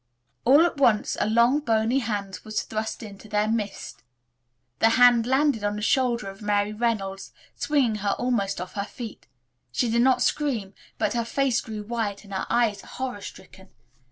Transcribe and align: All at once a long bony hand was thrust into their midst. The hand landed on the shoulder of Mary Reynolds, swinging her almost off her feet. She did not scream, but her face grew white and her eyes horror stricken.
All 0.45 0.65
at 0.65 0.77
once 0.77 1.15
a 1.19 1.29
long 1.29 1.59
bony 1.59 1.99
hand 1.99 2.39
was 2.43 2.63
thrust 2.63 3.03
into 3.03 3.29
their 3.29 3.47
midst. 3.47 4.01
The 4.79 4.89
hand 4.97 5.27
landed 5.27 5.63
on 5.63 5.75
the 5.75 5.83
shoulder 5.83 6.27
of 6.31 6.41
Mary 6.41 6.73
Reynolds, 6.73 7.31
swinging 7.55 7.95
her 7.97 8.15
almost 8.17 8.59
off 8.59 8.73
her 8.73 8.83
feet. 8.85 9.27
She 9.71 9.91
did 9.91 10.01
not 10.01 10.23
scream, 10.23 10.73
but 10.97 11.13
her 11.13 11.23
face 11.23 11.61
grew 11.61 11.83
white 11.83 12.23
and 12.23 12.33
her 12.33 12.47
eyes 12.49 12.81
horror 12.81 13.21
stricken. 13.21 13.69